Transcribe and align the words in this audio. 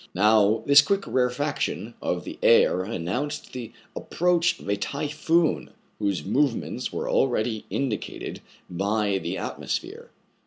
Now, 0.15 0.63
this 0.65 0.81
quick 0.81 1.03
rarefaction 1.05 1.93
of 2.01 2.23
the 2.23 2.39
air 2.41 2.81
announced 2.81 3.53
the 3.53 3.71
approach 3.95 4.59
of 4.59 4.67
a 4.67 4.75
typhoon, 4.75 5.65
^ 5.67 5.69
whose 5.99 6.25
movements 6.25 6.91
were 6.91 7.07
already 7.07 7.65
indicated 7.69 8.41
by 8.67 9.19
the 9.19 9.35
atmo 9.35 9.69
sphere. 9.69 10.09